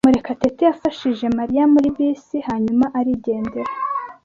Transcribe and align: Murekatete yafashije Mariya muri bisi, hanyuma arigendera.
Murekatete 0.07 0.61
yafashije 0.69 1.25
Mariya 1.37 1.63
muri 1.73 1.87
bisi, 1.95 2.37
hanyuma 2.47 2.85
arigendera. 2.99 3.71